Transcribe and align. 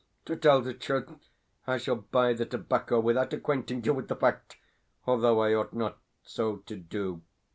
To 0.25 0.35
tell 0.35 0.61
the 0.61 0.73
truth, 0.73 1.29
I 1.67 1.77
shall 1.77 1.97
buy 1.97 2.33
the 2.33 2.47
tobacco 2.47 2.99
without 2.99 3.33
acquainting 3.33 3.83
you 3.83 3.93
with 3.93 4.07
the 4.07 4.15
fact, 4.15 4.57
although 5.05 5.39
I 5.41 5.53
ought 5.53 5.75
not 5.75 5.99
so 6.23 6.55
to 6.55 6.75
do. 6.75 7.21